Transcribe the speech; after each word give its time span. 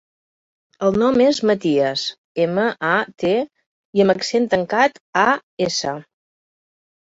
El 0.85 0.95
nom 1.01 1.19
és 1.25 1.41
Matías: 1.49 2.05
ema, 2.47 2.65
a, 2.93 2.95
te, 3.25 3.35
i 4.01 4.05
amb 4.07 4.15
accent 4.17 4.51
tancat, 4.57 5.01
a, 5.27 5.29
essa. 5.71 5.97